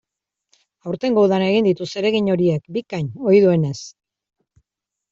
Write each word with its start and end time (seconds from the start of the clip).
Aurtengo 0.91 1.25
udan 1.27 1.45
egin 1.49 1.69
ditu 1.69 1.87
zeregin 1.95 2.33
horiek, 2.37 2.67
bikain, 2.81 3.15
ohi 3.29 3.47
duenez. 3.47 3.79